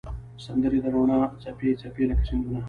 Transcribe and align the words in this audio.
سندرې 0.45 0.79
د 0.83 0.85
روڼا 0.95 1.19
څپې، 1.41 1.69
څپې 1.81 2.03
لکه 2.09 2.23
سیندونه 2.27 2.59